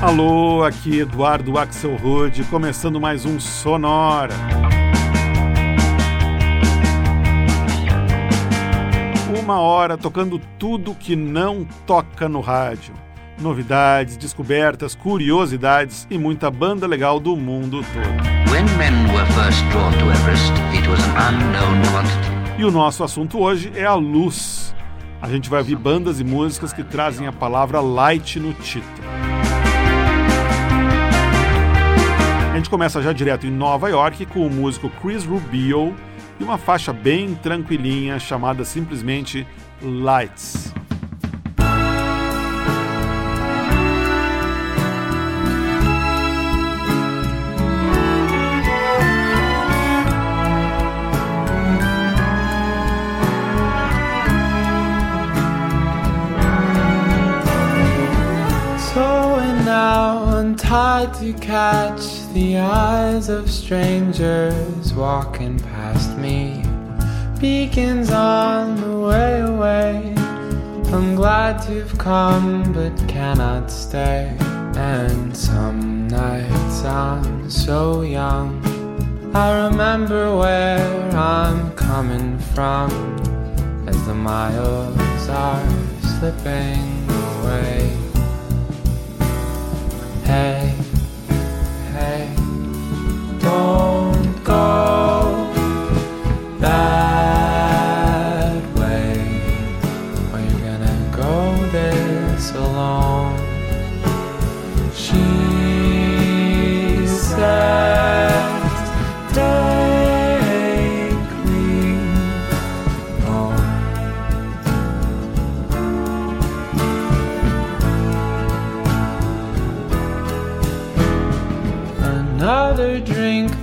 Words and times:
Alô, 0.00 0.62
aqui 0.62 1.00
Eduardo 1.00 1.58
Axelrod, 1.58 2.44
começando 2.44 3.00
mais 3.00 3.24
um 3.24 3.40
Sonora. 3.40 4.32
Uma 9.42 9.58
hora 9.58 9.98
tocando 9.98 10.40
tudo 10.56 10.94
que 10.94 11.16
não 11.16 11.66
toca 11.84 12.28
no 12.28 12.40
rádio. 12.40 12.94
Novidades, 13.40 14.16
descobertas, 14.16 14.94
curiosidades 14.94 16.06
e 16.08 16.16
muita 16.16 16.48
banda 16.48 16.86
legal 16.86 17.18
do 17.18 17.34
mundo 17.36 17.80
todo. 17.82 18.50
E 22.56 22.64
o 22.64 22.70
nosso 22.70 23.02
assunto 23.02 23.40
hoje 23.40 23.72
é 23.74 23.84
a 23.84 23.94
luz. 23.94 24.72
A 25.20 25.28
gente 25.28 25.50
vai 25.50 25.58
ouvir 25.58 25.74
bandas 25.74 26.20
e 26.20 26.24
músicas 26.24 26.72
que 26.72 26.84
trazem 26.84 27.26
a 27.26 27.32
palavra 27.32 27.80
light 27.80 28.38
no 28.38 28.52
título. 28.52 29.08
Gente 32.58 32.70
começa 32.70 33.00
já 33.00 33.12
direto 33.12 33.46
em 33.46 33.50
Nova 33.50 33.88
York 33.88 34.26
com 34.26 34.44
o 34.44 34.50
músico 34.50 34.90
Chris 35.00 35.24
Rubio 35.24 35.94
e 36.40 36.42
uma 36.42 36.58
faixa 36.58 36.92
bem 36.92 37.34
tranquilinha 37.36 38.18
chamada 38.18 38.64
simplesmente 38.64 39.46
Lights. 39.80 40.74
hard 60.68 61.14
to 61.14 61.32
catch 61.34 62.17
the 62.34 62.58
eyes 62.58 63.28
of 63.28 63.50
strangers 63.50 64.92
walking 64.92 65.58
past 65.58 66.16
me. 66.18 66.62
Beacons 67.40 68.10
on 68.10 68.76
the 68.80 68.98
way 68.98 69.40
away. 69.40 70.14
I'm 70.92 71.14
glad 71.14 71.68
you've 71.70 71.96
come, 71.96 72.72
but 72.72 72.96
cannot 73.08 73.70
stay. 73.70 74.36
And 74.76 75.36
some 75.36 76.08
nights 76.08 76.84
I'm 76.84 77.50
so 77.50 78.02
young. 78.02 78.62
I 79.34 79.68
remember 79.68 80.36
where 80.36 81.10
I'm 81.12 81.72
coming 81.72 82.38
from 82.54 82.90
as 83.88 84.06
the 84.06 84.14
miles 84.14 85.28
are 85.28 85.68
slipping 86.00 87.08
away. 87.10 87.96
Hey, 90.24 90.77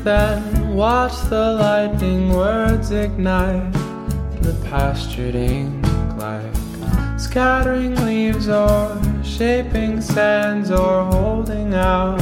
then 0.06 0.76
watch 0.76 1.20
the 1.30 1.54
lightning 1.54 2.30
words 2.32 2.92
ignite 2.92 3.74
the 4.44 4.54
pastured 4.70 5.34
ink 5.34 5.84
like 6.18 6.56
scattering 7.20 7.96
leaves 8.06 8.48
or 8.48 9.02
shaping 9.24 10.00
sands 10.00 10.70
or 10.70 11.06
holding 11.06 11.74
out 11.74 12.22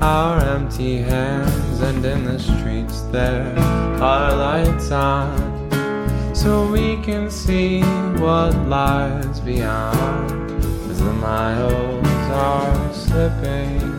our 0.00 0.40
empty 0.40 0.96
hands. 0.96 1.80
And 1.80 2.02
in 2.04 2.24
the 2.24 2.38
streets, 2.38 3.02
there 3.12 3.54
are 4.00 4.34
lights 4.34 4.90
on 4.90 6.34
so 6.34 6.72
we 6.72 6.96
can 7.02 7.30
see 7.30 7.82
what 8.18 8.54
lies 8.66 9.40
beyond 9.40 10.64
as 10.90 11.00
the 11.00 11.12
miles 11.12 12.06
are 12.32 12.94
slipping 12.94 13.89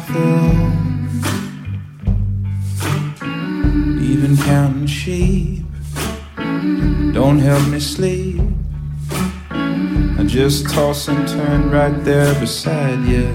fill. 0.00 0.72
Even 4.02 4.36
counting 4.36 4.86
sheep 4.86 5.64
don't 7.12 7.38
help 7.38 7.66
me 7.68 7.80
sleep. 7.80 8.40
I 9.50 10.24
just 10.26 10.68
toss 10.68 11.08
and 11.08 11.26
turn 11.28 11.70
right 11.70 12.04
there 12.04 12.32
beside 12.38 13.04
you. 13.06 13.28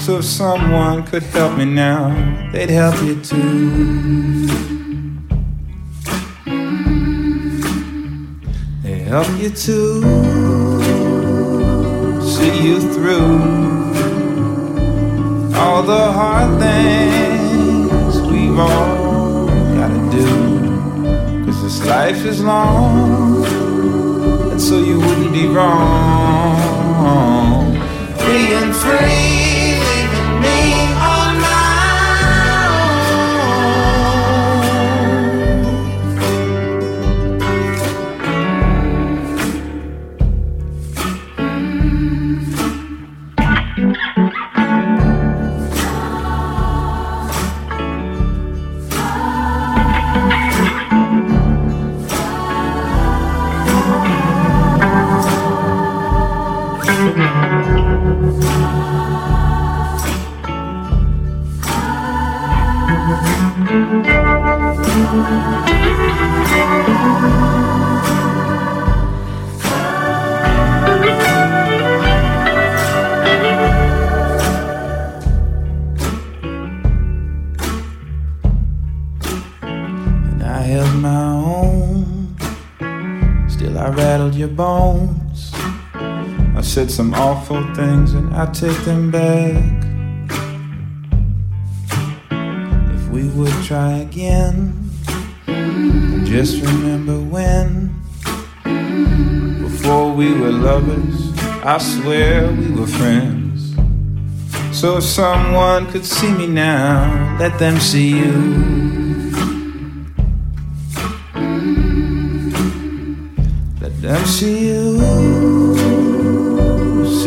So 0.00 0.18
if 0.18 0.24
someone 0.24 1.04
could 1.04 1.22
help 1.24 1.56
me 1.58 1.64
now, 1.64 2.50
they'd 2.52 2.70
help 2.70 3.00
you 3.02 3.20
too. 3.22 4.46
They 8.82 8.98
help 9.00 9.28
you 9.40 9.50
too. 9.50 10.02
see 12.22 12.62
you 12.62 12.80
through 12.94 13.87
all 15.58 15.82
the 15.82 16.12
hard 16.12 16.60
things 16.60 18.20
we've 18.22 18.58
all 18.58 19.46
gotta 19.78 20.00
do. 20.10 20.26
Cause 21.44 21.62
this 21.62 21.84
life 21.84 22.24
is 22.24 22.42
long, 22.42 23.44
and 24.52 24.60
so 24.60 24.78
you 24.78 24.98
wouldn't 25.00 25.32
be 25.32 25.46
wrong. 25.48 26.56
Being 28.24 28.72
free. 28.72 29.37
Awful 87.50 87.74
things 87.74 88.12
and 88.12 88.34
I 88.34 88.44
take 88.52 88.76
them 88.84 89.10
back. 89.10 89.64
If 92.94 93.08
we 93.08 93.28
would 93.28 93.52
try 93.64 93.98
again, 93.98 94.90
just 96.26 96.62
remember 96.62 97.18
when, 97.18 97.94
before 99.62 100.12
we 100.12 100.34
were 100.38 100.50
lovers, 100.50 101.32
I 101.64 101.78
swear 101.78 102.52
we 102.52 102.70
were 102.70 102.86
friends. 102.86 103.74
So 104.78 104.98
if 104.98 105.04
someone 105.04 105.86
could 105.86 106.04
see 106.04 106.30
me 106.30 106.46
now, 106.46 107.38
let 107.40 107.58
them 107.58 107.78
see 107.80 108.10
you. 108.18 108.58
Let 113.80 114.02
them 114.02 114.26
see 114.26 114.68
you 114.68 115.37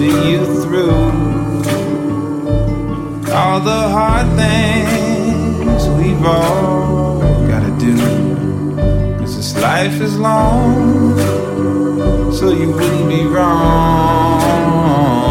see 0.02 0.32
you 0.32 0.44
through 0.64 0.90
all 3.32 3.60
the 3.60 3.82
hard 3.96 4.26
things 4.36 5.88
we've 6.00 6.26
all 6.26 7.20
gotta 7.52 7.70
do. 7.78 7.96
Cause 9.20 9.36
this 9.36 9.56
life 9.62 10.02
is 10.02 10.18
long, 10.18 11.20
so 12.34 12.52
you 12.52 12.72
wouldn't 12.72 13.10
be 13.10 13.26
wrong. 13.26 15.31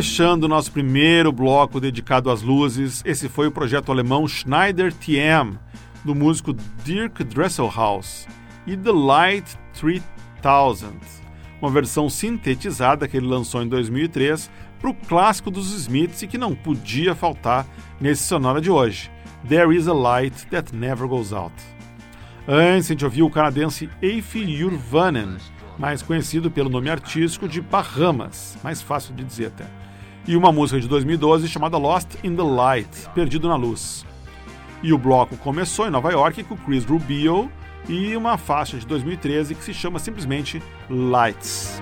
Fechando 0.00 0.48
nosso 0.48 0.72
primeiro 0.72 1.30
bloco 1.30 1.78
dedicado 1.78 2.30
às 2.30 2.40
luzes, 2.40 3.02
esse 3.04 3.28
foi 3.28 3.48
o 3.48 3.52
projeto 3.52 3.92
alemão 3.92 4.26
Schneider 4.26 4.94
TM, 4.94 5.58
do 6.02 6.14
músico 6.14 6.54
Dirk 6.82 7.22
Dresselhaus, 7.22 8.26
e 8.66 8.74
The 8.78 8.92
Light 8.92 9.58
3000, 9.74 10.94
uma 11.60 11.70
versão 11.70 12.08
sintetizada 12.08 13.06
que 13.06 13.14
ele 13.14 13.26
lançou 13.26 13.62
em 13.62 13.68
2003 13.68 14.50
para 14.80 14.88
o 14.88 14.94
clássico 14.94 15.50
dos 15.50 15.70
Smiths 15.70 16.22
e 16.22 16.26
que 16.26 16.38
não 16.38 16.54
podia 16.54 17.14
faltar 17.14 17.66
nesse 18.00 18.22
sonora 18.22 18.58
de 18.58 18.70
hoje, 18.70 19.10
There 19.46 19.76
Is 19.76 19.86
a 19.86 19.92
Light 19.92 20.46
That 20.46 20.74
Never 20.74 21.06
Goes 21.08 21.30
Out. 21.30 21.62
Antes, 22.48 22.86
a 22.86 22.94
gente 22.94 23.04
ouviu 23.04 23.26
o 23.26 23.30
canadense 23.30 23.90
Eiffel 24.00 24.48
Jurvanen, 24.48 25.36
mais 25.78 26.00
conhecido 26.00 26.50
pelo 26.50 26.70
nome 26.70 26.88
artístico 26.88 27.46
de 27.46 27.60
Bahamas, 27.60 28.56
mais 28.64 28.80
fácil 28.80 29.14
de 29.14 29.22
dizer 29.24 29.48
até, 29.48 29.79
e 30.26 30.36
uma 30.36 30.52
música 30.52 30.80
de 30.80 30.88
2012 30.88 31.48
chamada 31.48 31.76
Lost 31.76 32.14
in 32.22 32.34
the 32.36 32.42
Light, 32.42 33.08
Perdido 33.14 33.48
na 33.48 33.56
Luz. 33.56 34.04
E 34.82 34.92
o 34.92 34.98
bloco 34.98 35.36
começou 35.36 35.86
em 35.86 35.90
Nova 35.90 36.10
York 36.10 36.44
com 36.44 36.56
Chris 36.56 36.84
Rubio 36.84 37.50
e 37.88 38.16
uma 38.16 38.38
faixa 38.38 38.78
de 38.78 38.86
2013 38.86 39.54
que 39.54 39.64
se 39.64 39.74
chama 39.74 39.98
simplesmente 39.98 40.62
Lights. 40.88 41.80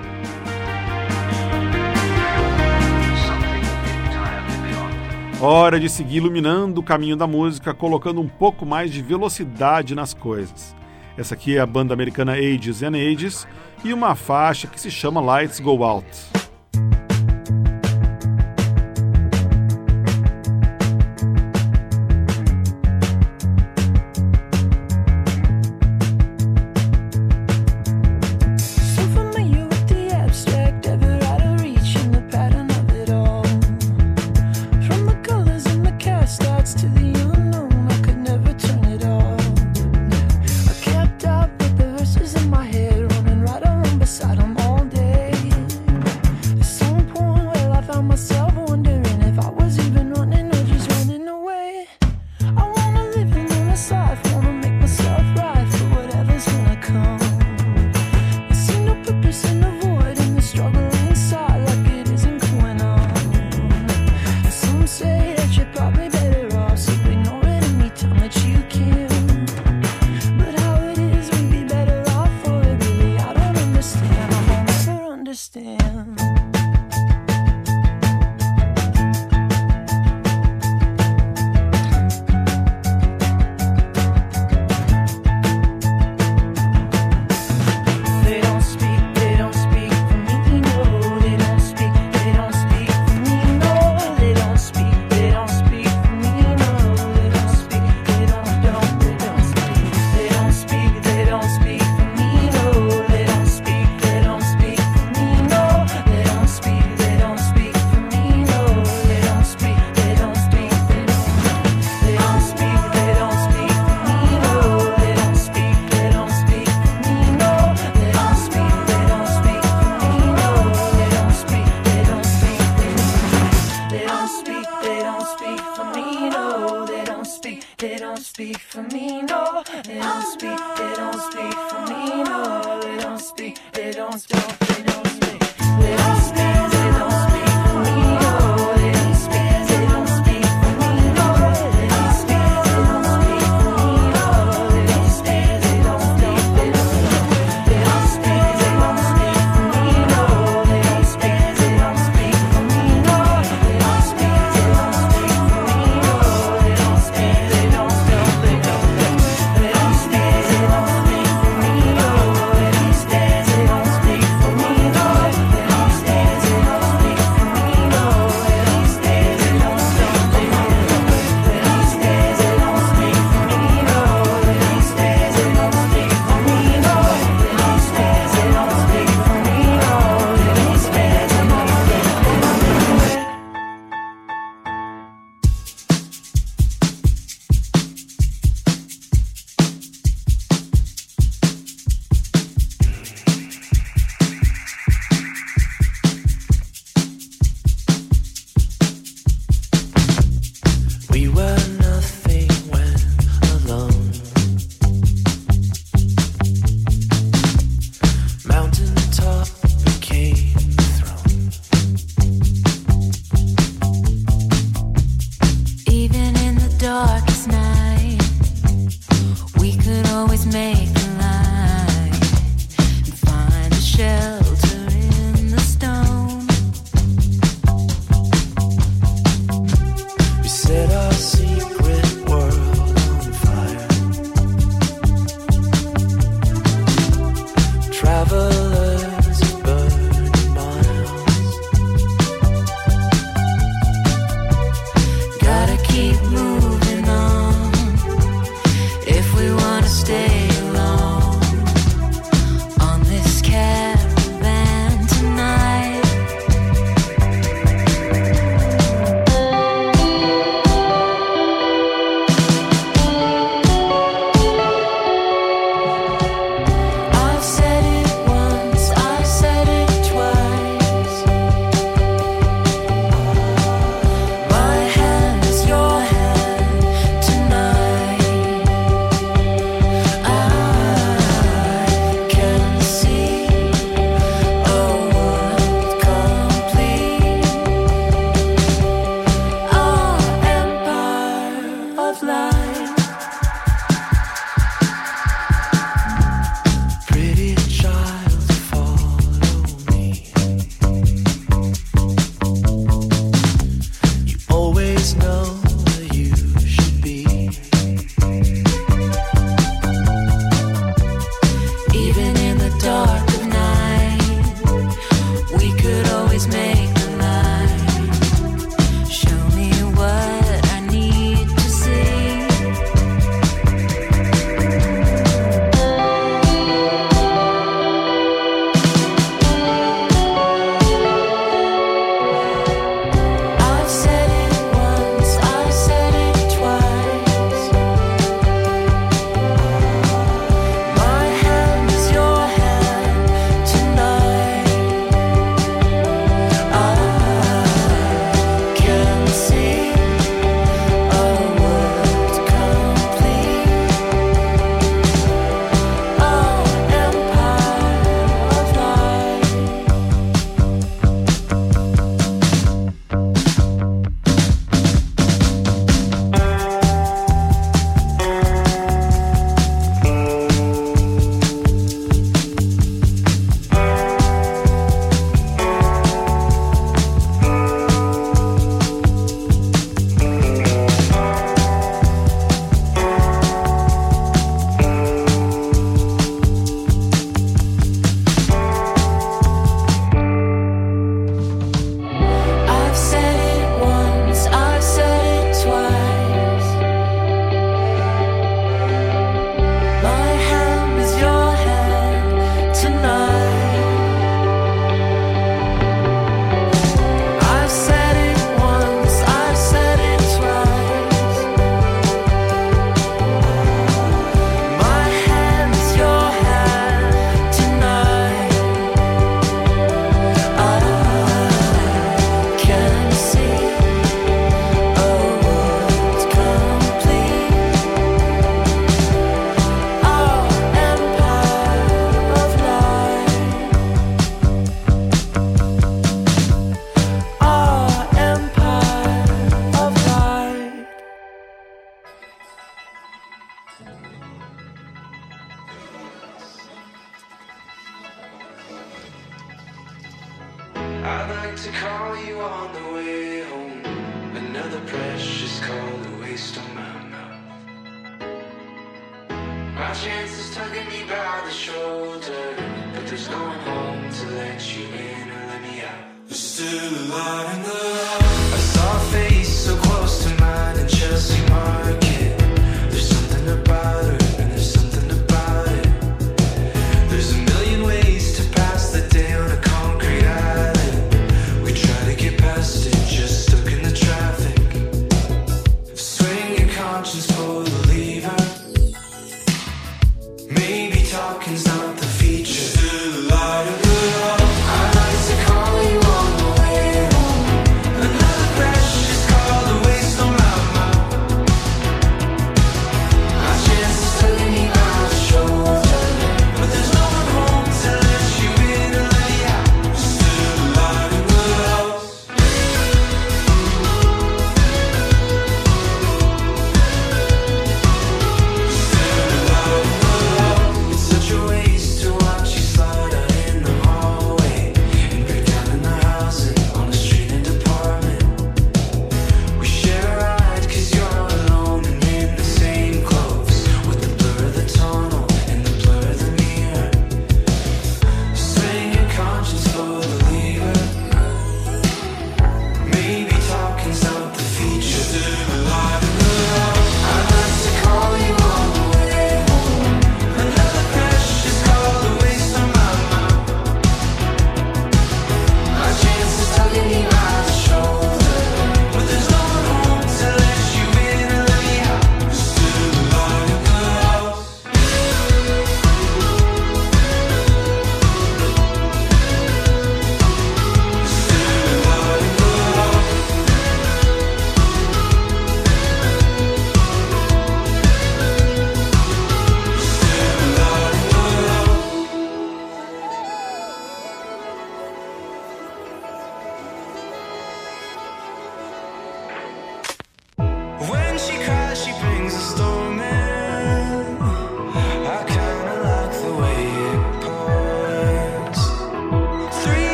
Hora 5.40 5.78
de 5.78 5.88
seguir 5.88 6.16
iluminando 6.16 6.80
o 6.80 6.82
caminho 6.82 7.16
da 7.16 7.26
música, 7.26 7.72
colocando 7.72 8.20
um 8.20 8.26
pouco 8.26 8.66
mais 8.66 8.92
de 8.92 9.00
velocidade 9.00 9.94
nas 9.94 10.12
coisas. 10.12 10.74
Essa 11.16 11.34
aqui 11.34 11.56
é 11.56 11.60
a 11.60 11.66
banda 11.66 11.94
americana 11.94 12.32
Ages 12.32 12.82
and 12.82 12.96
Ages 12.96 13.46
e 13.84 13.92
uma 13.92 14.16
faixa 14.16 14.66
que 14.66 14.80
se 14.80 14.90
chama 14.90 15.20
Lights 15.20 15.60
Go 15.60 15.84
Out. 15.84 16.47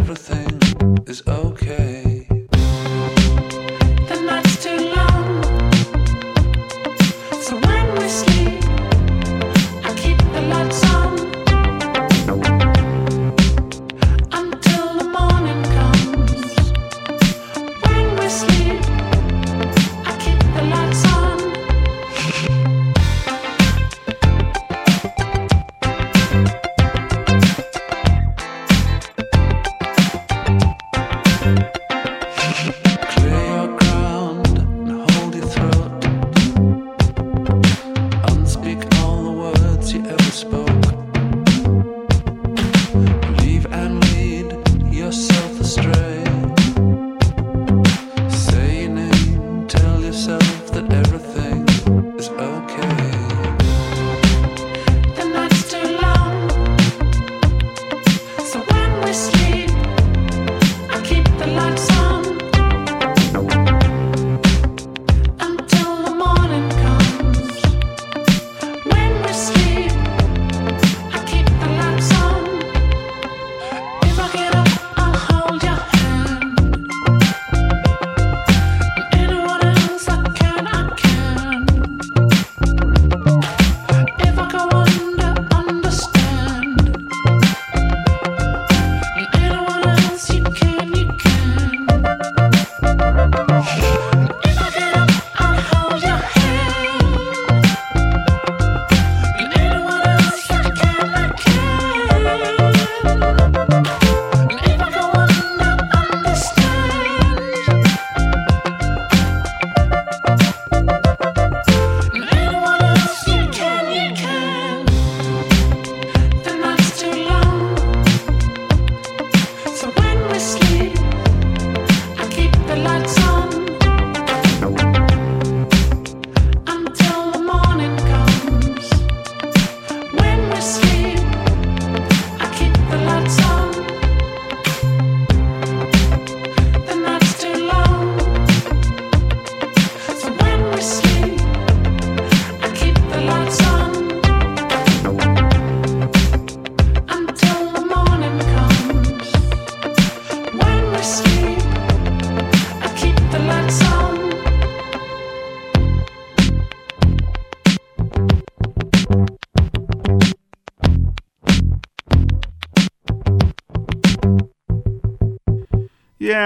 everything 0.00 0.58
is 1.06 1.22
okay. 1.28 2.09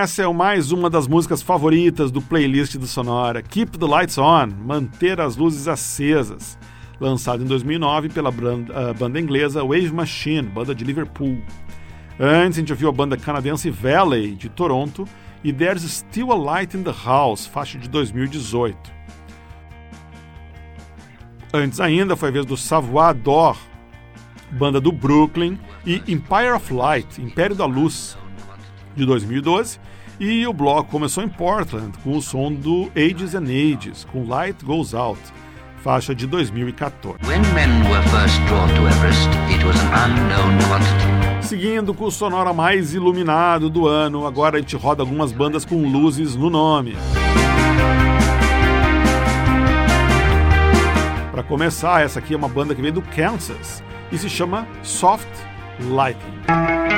Essa 0.04 0.22
é 0.22 0.28
mais 0.30 0.70
uma 0.70 0.90
das 0.90 1.08
músicas 1.08 1.40
favoritas 1.40 2.10
do 2.10 2.20
playlist 2.20 2.76
do 2.76 2.86
Sonora, 2.86 3.40
Keep 3.40 3.78
the 3.78 3.86
Lights 3.86 4.18
On, 4.18 4.48
Manter 4.48 5.18
as 5.18 5.34
Luzes 5.34 5.66
Acesas, 5.66 6.58
lançado 7.00 7.42
em 7.42 7.46
2009 7.46 8.10
pela 8.10 8.30
banda, 8.30 8.92
banda 8.92 9.18
inglesa 9.18 9.64
Wave 9.64 9.90
Machine, 9.94 10.42
banda 10.42 10.74
de 10.74 10.84
Liverpool. 10.84 11.38
Antes 12.20 12.58
a 12.58 12.60
gente 12.60 12.70
ouviu 12.70 12.90
a 12.90 12.92
banda 12.92 13.16
canadense 13.16 13.70
Valley, 13.70 14.34
de 14.34 14.50
Toronto, 14.50 15.08
e 15.42 15.50
There's 15.54 15.90
Still 15.90 16.32
a 16.32 16.36
Light 16.36 16.76
in 16.76 16.82
the 16.82 16.92
House, 16.92 17.46
faixa 17.46 17.78
de 17.78 17.88
2018. 17.88 18.76
Antes 21.54 21.80
ainda 21.80 22.14
foi 22.14 22.28
a 22.28 22.32
vez 22.32 22.44
do 22.44 22.58
Savoir 22.58 23.14
d'Or, 23.14 23.56
banda 24.50 24.82
do 24.82 24.92
Brooklyn, 24.92 25.58
e 25.86 26.02
Empire 26.06 26.52
of 26.54 26.74
Light, 26.74 27.22
Império 27.22 27.56
da 27.56 27.64
Luz, 27.64 28.18
de 28.94 29.04
2012, 29.04 29.78
e 30.18 30.46
o 30.46 30.52
bloco 30.52 30.90
começou 30.90 31.22
em 31.22 31.28
Portland 31.28 31.96
com 32.02 32.16
o 32.16 32.22
som 32.22 32.52
do 32.52 32.90
Ages 32.96 33.34
and 33.34 33.44
Ages, 33.44 34.04
com 34.04 34.26
Light 34.26 34.64
Goes 34.64 34.94
Out, 34.94 35.20
faixa 35.82 36.14
de 36.14 36.26
2014. 36.26 37.18
Seguindo 41.42 41.92
com 41.92 42.04
o 42.04 42.10
sonora 42.10 42.52
mais 42.52 42.94
iluminado 42.94 43.68
do 43.68 43.86
ano, 43.86 44.26
agora 44.26 44.56
a 44.56 44.60
gente 44.60 44.76
roda 44.76 45.02
algumas 45.02 45.32
bandas 45.32 45.64
com 45.64 45.76
luzes 45.86 46.34
no 46.36 46.48
nome. 46.48 46.96
Para 51.30 51.42
começar, 51.42 52.02
essa 52.02 52.20
aqui 52.20 52.32
é 52.32 52.36
uma 52.36 52.48
banda 52.48 52.74
que 52.74 52.80
veio 52.80 52.94
do 52.94 53.02
Kansas 53.02 53.82
e 54.12 54.16
se 54.16 54.30
chama 54.30 54.66
Soft 54.82 55.28
Lighting. 55.80 56.93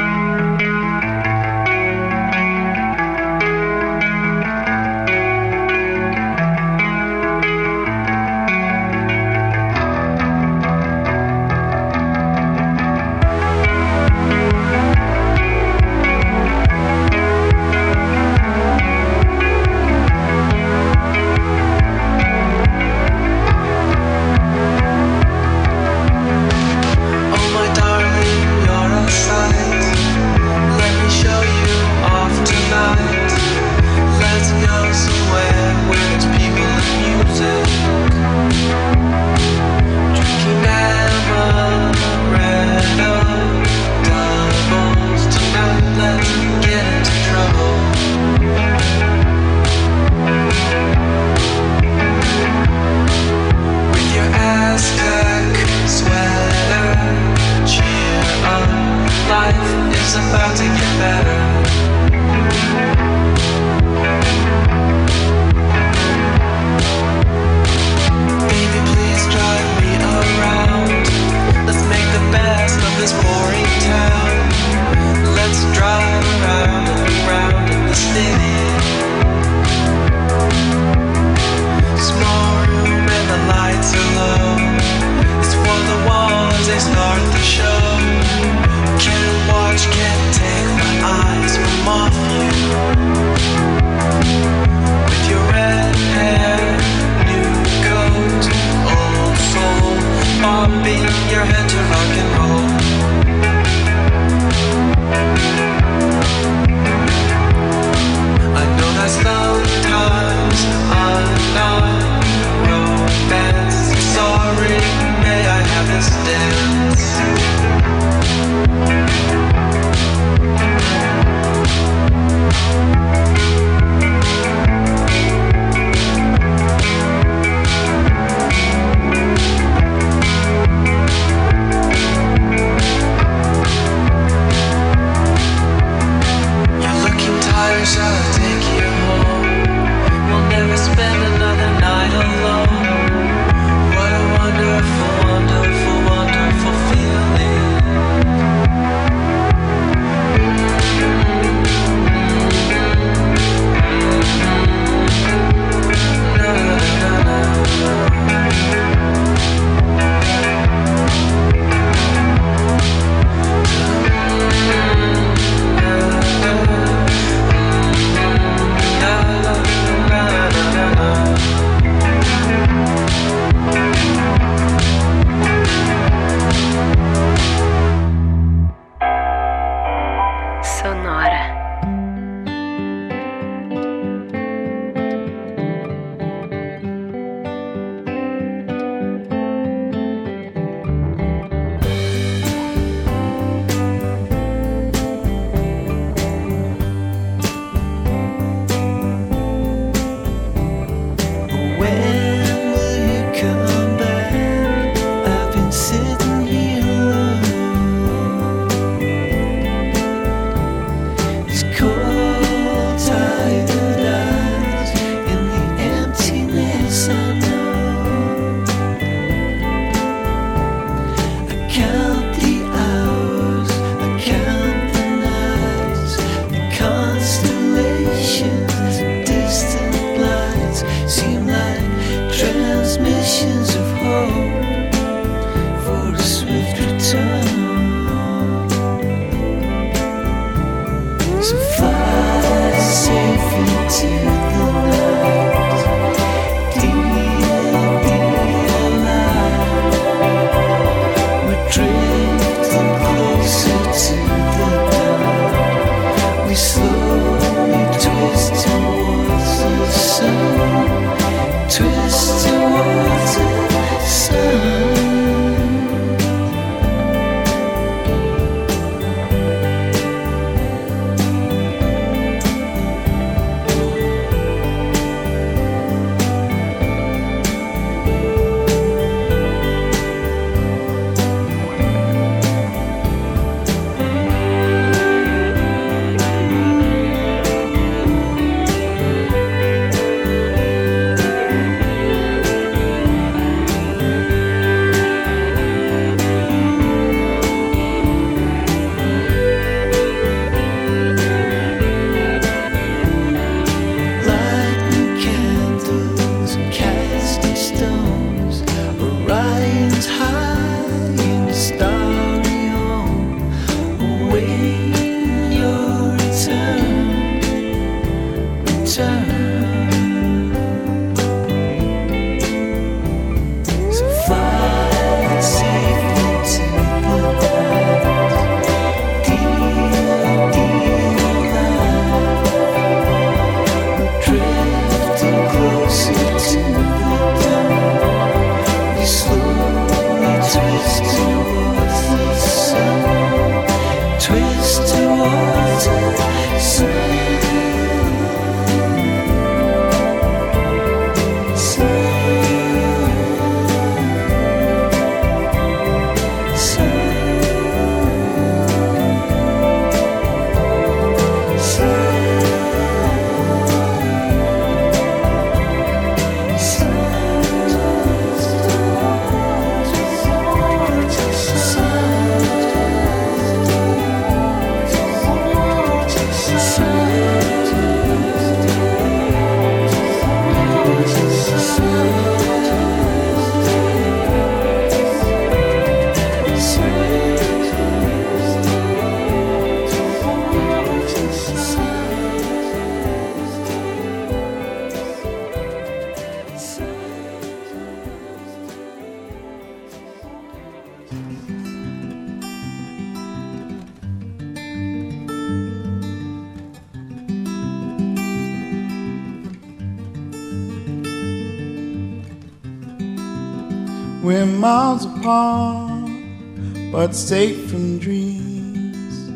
But 416.97 417.15
safe 417.15 417.71
from 417.71 417.99
dreams 417.99 419.29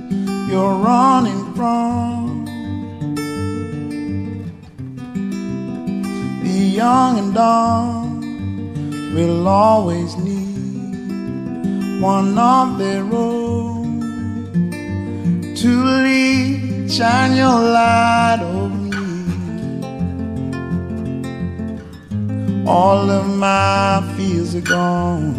you're 0.51 0.75
running 0.75 1.55
from. 1.55 2.45
The 6.43 6.61
young 6.81 7.19
and 7.19 7.35
dumb 7.35 9.15
will 9.15 9.47
always 9.47 10.17
need 10.17 10.40
one 12.01 12.39
of 12.39 12.79
their 12.79 13.05
own. 13.13 14.01
To 15.55 15.85
lead, 16.03 16.91
shine 16.91 17.37
your 17.37 17.61
light 17.61 18.41
over 18.41 18.75
me. 18.75 19.01
All 22.67 23.11
of 23.11 23.27
my 23.37 24.03
fears 24.17 24.55
are 24.55 24.63
gone. 24.63 25.35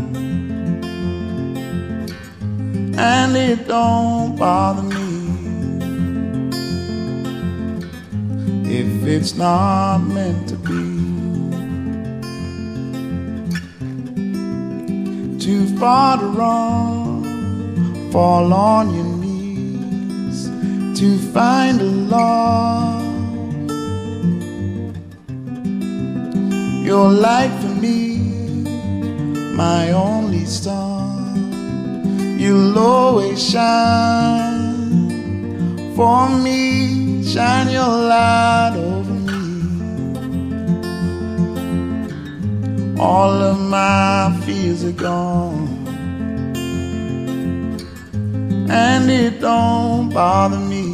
And 2.95 3.35
it 3.35 3.67
don't 3.67 4.35
bother 4.35 4.83
me. 4.83 4.99
If 8.69 9.07
it's 9.07 9.33
not 9.35 9.97
meant 9.99 10.49
to 10.49 10.57
far 15.81 16.17
to 16.19 16.27
fall 18.11 18.53
on 18.53 18.93
your 18.93 19.11
knees 19.21 20.45
to 20.99 21.17
find 21.33 21.81
a 21.81 21.91
love. 22.13 23.01
Your 26.85 27.09
light 27.09 27.51
for 27.61 27.73
me, 27.85 28.19
my 29.55 29.91
only 29.91 30.45
star 30.45 31.01
you'll 32.37 32.77
always 32.77 33.39
shine 33.51 34.85
for 35.95 36.29
me. 36.29 37.23
Shine 37.23 37.69
your 37.71 37.95
light 38.13 38.73
over 38.75 39.13
me. 39.29 39.41
All 42.99 43.33
of 43.51 43.57
my 43.59 44.39
fears 44.45 44.83
are 44.83 44.91
gone, 44.91 45.60
and 48.71 49.11
it 49.11 49.41
don't 49.41 50.09
bother 50.13 50.59
me 50.59 50.87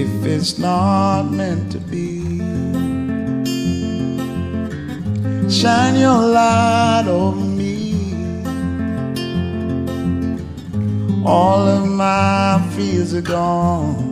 if 0.00 0.26
it's 0.26 0.58
not 0.58 1.22
meant 1.24 1.72
to 1.72 1.78
be. 1.78 2.20
Shine 5.50 5.96
your 5.96 6.22
light 6.38 7.06
over 7.08 7.40
me. 7.40 7.80
all 11.24 11.68
of 11.68 11.86
my 11.86 12.60
fears 12.74 13.14
are 13.14 13.20
gone. 13.20 14.08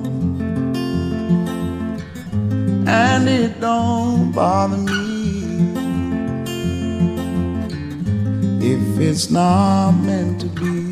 And 2.86 3.28
it 3.28 3.60
don't 3.60 4.32
bother 4.32 4.76
me 4.76 4.97
if 8.72 8.98
it's 8.98 9.30
not 9.30 9.92
meant 9.92 10.40
to 10.40 10.46
be. 10.46 10.87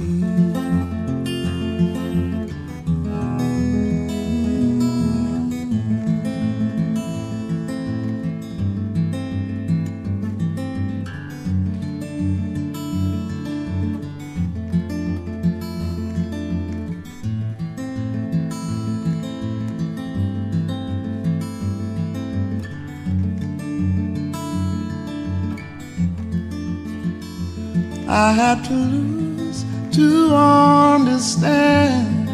I 28.27 28.33
had 28.33 28.65
to 28.65 28.75
lose 28.75 29.65
to 29.93 30.35
understand. 30.35 32.29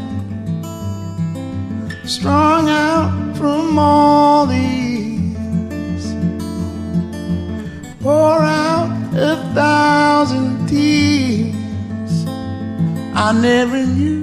Strung 2.08 2.70
out 2.70 3.36
from 3.36 3.78
all 3.78 4.46
these, 4.46 6.06
pour 8.00 8.38
out 8.40 8.90
a 9.12 9.36
thousand 9.52 10.66
tears. 10.66 12.24
I 13.14 13.38
never 13.38 13.86
knew 13.86 14.21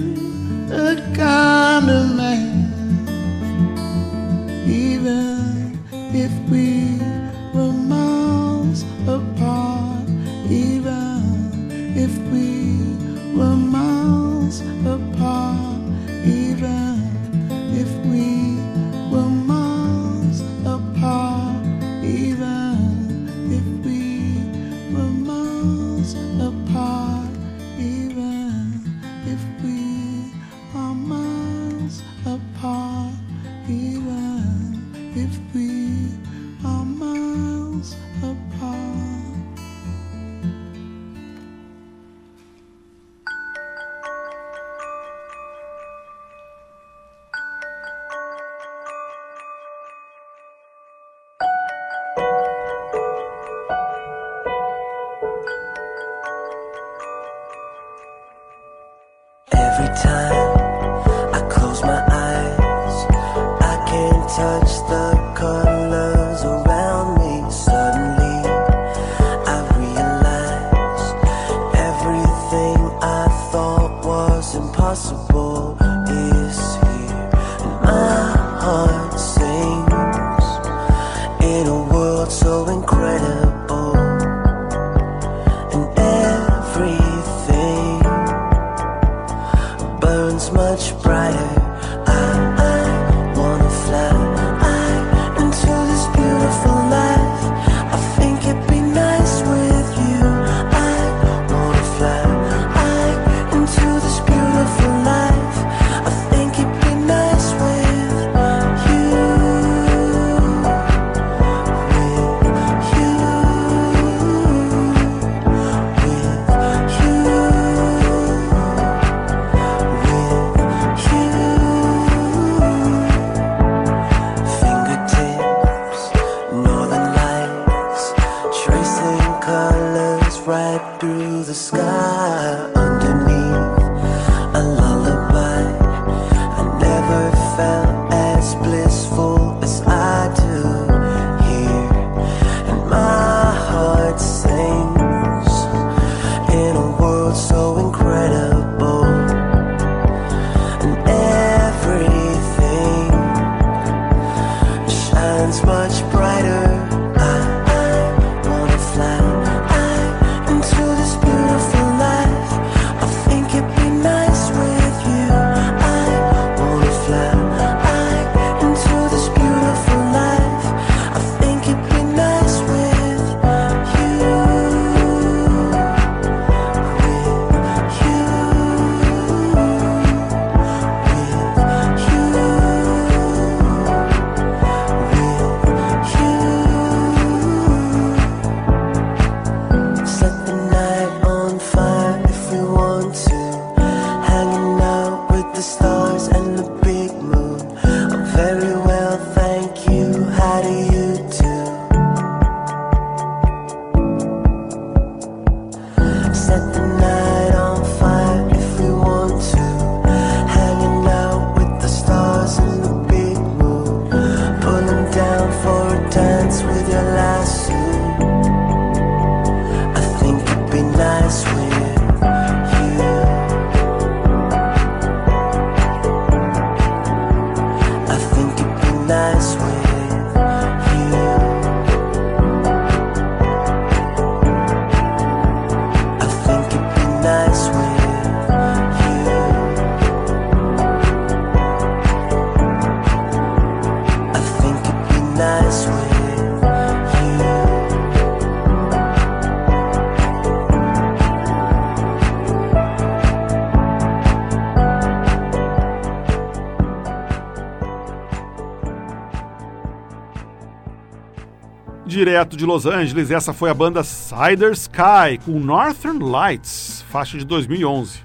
Direto 262.10 262.56
de 262.56 262.66
Los 262.66 262.86
Angeles, 262.86 263.30
essa 263.30 263.52
foi 263.52 263.70
a 263.70 263.74
banda 263.74 264.02
Cider 264.02 264.72
Sky 264.72 265.38
com 265.44 265.60
Northern 265.60 266.18
Lights, 266.18 267.04
faixa 267.08 267.38
de 267.38 267.44
2011. 267.44 268.18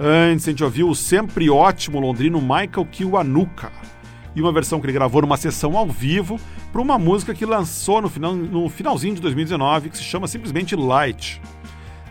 Antes 0.00 0.48
a 0.48 0.50
gente 0.50 0.64
ouviu 0.64 0.88
o 0.88 0.94
sempre 0.94 1.50
ótimo 1.50 2.00
londrino 2.00 2.40
Michael 2.40 2.88
Kiwanuka 2.90 3.70
e 4.34 4.40
uma 4.40 4.50
versão 4.50 4.80
que 4.80 4.86
ele 4.86 4.94
gravou 4.94 5.20
numa 5.20 5.36
sessão 5.36 5.76
ao 5.76 5.86
vivo 5.86 6.40
para 6.72 6.80
uma 6.80 6.98
música 6.98 7.34
que 7.34 7.44
lançou 7.44 8.00
no, 8.00 8.08
final, 8.08 8.34
no 8.34 8.66
finalzinho 8.70 9.14
de 9.14 9.20
2019 9.20 9.90
que 9.90 9.98
se 9.98 10.04
chama 10.04 10.26
simplesmente 10.26 10.74
Light. 10.74 11.38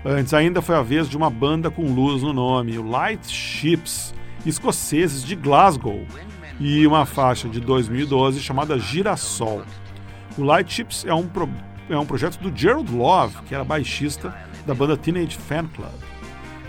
Antes 0.05 0.35
ainda 0.35 0.61
foi 0.61 0.75
a 0.75 0.83
vez 0.83 1.09
de 1.09 1.17
uma 1.17 1.31
banda 1.31 1.71
com 1.71 1.91
luz 1.91 2.21
no 2.21 2.31
nome, 2.31 2.77
o 2.77 2.87
Light 2.87 3.27
Ships, 3.27 4.13
escoceses 4.45 5.23
de 5.23 5.35
Glasgow, 5.35 6.05
e 6.59 6.85
uma 6.85 7.07
faixa 7.07 7.49
de 7.49 7.59
2012 7.59 8.39
chamada 8.39 8.77
Girassol. 8.77 9.63
O 10.37 10.43
Light 10.43 10.71
Ships 10.71 11.05
é 11.05 11.13
um, 11.13 11.27
pro, 11.27 11.49
é 11.89 11.97
um 11.97 12.05
projeto 12.05 12.37
do 12.39 12.55
Gerald 12.55 12.91
Love, 12.93 13.35
que 13.43 13.53
era 13.53 13.63
baixista 13.63 14.33
da 14.65 14.73
banda 14.73 14.95
Teenage 14.95 15.37
Fan 15.37 15.67
Club. 15.67 15.91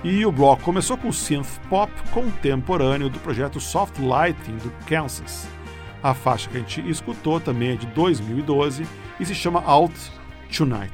E 0.03 0.27
o 0.27 0.33
bloco 0.33 0.63
começou 0.63 0.97
com 0.97 1.09
o 1.09 1.13
synth 1.13 1.61
pop 1.71 1.93
contemporâneo 2.11 3.09
do 3.09 3.21
projeto 3.21 3.61
Soft 3.61 3.99
Lighting 4.01 4.57
do 4.57 4.73
Kansas. 4.87 5.47
A 6.03 6.13
faixa 6.13 6.51
que 6.51 6.57
a 6.57 6.61
gente 6.61 6.81
escutou 6.91 7.39
também 7.39 7.71
é 7.71 7.77
de 7.77 7.87
2012 7.87 8.85
e 9.21 9.25
se 9.25 9.35
chama 9.35 9.63
Out 9.65 9.95
Tonight. 10.57 10.93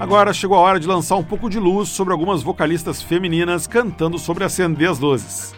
Agora 0.00 0.32
chegou 0.32 0.56
a 0.56 0.60
hora 0.60 0.80
de 0.80 0.88
lançar 0.88 1.16
um 1.16 1.24
pouco 1.24 1.48
de 1.48 1.60
luz 1.60 1.88
sobre 1.88 2.12
algumas 2.12 2.42
vocalistas 2.42 3.00
femininas 3.00 3.68
cantando 3.68 4.18
sobre 4.18 4.42
acender 4.42 4.90
as 4.90 4.98
luzes. 4.98 5.54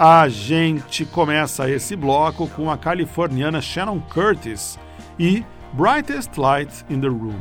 A 0.00 0.28
gente 0.28 1.04
começa 1.04 1.68
esse 1.68 1.96
bloco 1.96 2.46
com 2.46 2.70
a 2.70 2.78
californiana 2.78 3.60
Shannon 3.60 3.98
Curtis 3.98 4.78
e 5.18 5.44
Brightest 5.72 6.38
Light 6.38 6.84
in 6.88 7.00
the 7.00 7.08
Room. 7.08 7.34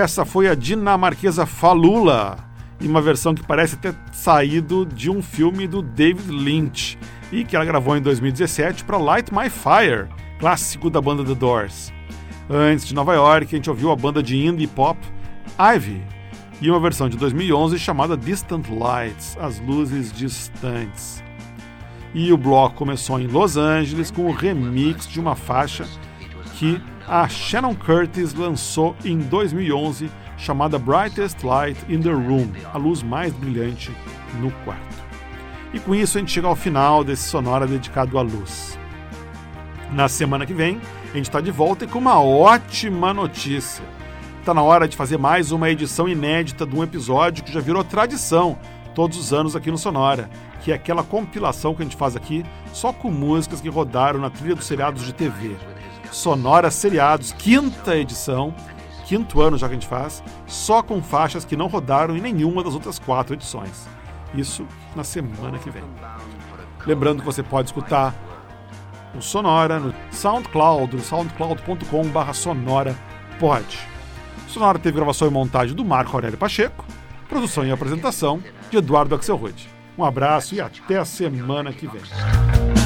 Essa 0.00 0.24
foi 0.24 0.48
a 0.48 0.54
dinamarquesa 0.54 1.44
Falula, 1.44 2.38
em 2.80 2.88
uma 2.88 3.02
versão 3.02 3.34
que 3.34 3.46
parece 3.46 3.76
ter 3.76 3.94
saído 4.12 4.86
de 4.86 5.10
um 5.10 5.20
filme 5.20 5.68
do 5.68 5.82
David 5.82 6.30
Lynch 6.30 6.98
e 7.30 7.44
que 7.44 7.54
ela 7.54 7.66
gravou 7.66 7.94
em 7.94 8.00
2017 8.00 8.82
para 8.84 8.96
Light 8.96 9.30
My 9.30 9.50
Fire, 9.50 10.08
clássico 10.38 10.88
da 10.88 11.02
banda 11.02 11.22
The 11.22 11.34
Doors. 11.34 11.92
Antes 12.48 12.86
de 12.86 12.94
Nova 12.94 13.12
York, 13.12 13.54
a 13.54 13.56
gente 13.58 13.68
ouviu 13.68 13.90
a 13.90 13.96
banda 13.96 14.22
de 14.22 14.38
indie 14.38 14.66
pop 14.66 14.98
Ivy 15.58 16.02
e 16.62 16.70
uma 16.70 16.80
versão 16.80 17.06
de 17.06 17.18
2011 17.18 17.78
chamada 17.78 18.16
Distant 18.16 18.70
Lights, 18.70 19.36
As 19.38 19.60
Luzes 19.60 20.10
Distantes. 20.14 21.22
E 22.14 22.32
o 22.32 22.38
bloco 22.38 22.74
começou 22.74 23.20
em 23.20 23.26
Los 23.26 23.58
Angeles 23.58 24.10
com 24.10 24.22
o 24.22 24.32
remix 24.32 25.06
de 25.06 25.20
uma 25.20 25.36
faixa 25.36 25.84
que 26.54 26.80
a 27.10 27.28
Shannon 27.28 27.74
Curtis 27.74 28.34
lançou 28.34 28.94
em 29.04 29.18
2011, 29.18 30.08
chamada 30.38 30.78
Brightest 30.78 31.42
Light 31.42 31.76
in 31.88 32.00
the 32.00 32.12
Room, 32.12 32.52
a 32.72 32.78
luz 32.78 33.02
mais 33.02 33.32
brilhante 33.32 33.90
no 34.38 34.48
quarto. 34.64 34.96
E 35.74 35.80
com 35.80 35.92
isso 35.92 36.16
a 36.16 36.20
gente 36.20 36.30
chega 36.30 36.46
ao 36.46 36.54
final 36.54 37.02
desse 37.02 37.24
sonora 37.24 37.66
dedicado 37.66 38.16
à 38.16 38.22
luz. 38.22 38.78
Na 39.90 40.08
semana 40.08 40.46
que 40.46 40.54
vem, 40.54 40.80
a 41.12 41.16
gente 41.16 41.24
está 41.28 41.40
de 41.40 41.50
volta 41.50 41.84
e 41.84 41.88
com 41.88 41.98
uma 41.98 42.22
ótima 42.22 43.12
notícia. 43.12 43.84
Está 44.38 44.54
na 44.54 44.62
hora 44.62 44.86
de 44.86 44.96
fazer 44.96 45.18
mais 45.18 45.50
uma 45.50 45.68
edição 45.68 46.08
inédita 46.08 46.64
de 46.64 46.76
um 46.76 46.84
episódio 46.84 47.42
que 47.42 47.52
já 47.52 47.58
virou 47.58 47.82
tradição 47.82 48.56
todos 48.94 49.18
os 49.18 49.32
anos 49.32 49.56
aqui 49.56 49.68
no 49.68 49.78
Sonora, 49.78 50.30
que 50.62 50.70
é 50.70 50.76
aquela 50.76 51.02
compilação 51.02 51.74
que 51.74 51.82
a 51.82 51.84
gente 51.84 51.96
faz 51.96 52.14
aqui 52.14 52.44
só 52.72 52.92
com 52.92 53.10
músicas 53.10 53.60
que 53.60 53.68
rodaram 53.68 54.20
na 54.20 54.30
trilha 54.30 54.54
dos 54.54 54.66
seriados 54.66 55.04
de 55.04 55.12
TV. 55.12 55.56
Sonora 56.10 56.70
Seriados, 56.70 57.32
quinta 57.32 57.96
edição, 57.96 58.54
quinto 59.06 59.40
ano 59.40 59.56
já 59.56 59.66
que 59.68 59.72
a 59.72 59.76
gente 59.76 59.86
faz, 59.86 60.22
só 60.46 60.82
com 60.82 61.02
faixas 61.02 61.44
que 61.44 61.56
não 61.56 61.66
rodaram 61.66 62.16
em 62.16 62.20
nenhuma 62.20 62.62
das 62.62 62.74
outras 62.74 62.98
quatro 62.98 63.34
edições. 63.34 63.88
Isso 64.34 64.66
na 64.94 65.04
semana 65.04 65.58
que 65.58 65.70
vem. 65.70 65.82
Lembrando 66.86 67.20
que 67.20 67.26
você 67.26 67.42
pode 67.42 67.68
escutar 67.68 68.14
o 69.14 69.20
Sonora 69.20 69.80
no 69.80 69.94
SoundCloud, 70.12 70.96
no 70.96 71.02
soundcloud.com.br 71.02 72.32
sonora 72.32 72.96
pode. 73.38 73.78
Sonora 74.46 74.78
teve 74.78 74.96
gravação 74.96 75.28
e 75.28 75.30
montagem 75.30 75.74
do 75.74 75.84
Marco 75.84 76.16
Aurélio 76.16 76.38
Pacheco, 76.38 76.84
produção 77.28 77.64
e 77.64 77.70
apresentação 77.70 78.42
de 78.70 78.76
Eduardo 78.76 79.14
Axelrod. 79.14 79.68
Um 79.98 80.04
abraço 80.04 80.54
e 80.54 80.60
até 80.60 80.98
a 80.98 81.04
semana 81.04 81.72
que 81.72 81.86
vem. 81.86 82.79